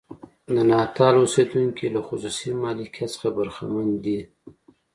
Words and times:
د 0.53 0.55
ناتال 0.69 1.15
اوسېدونکي 1.21 1.85
له 1.95 2.01
خصوصي 2.07 2.49
مالکیت 2.63 3.09
څخه 3.13 3.27
برخمن 3.37 3.87
دي. 4.03 4.19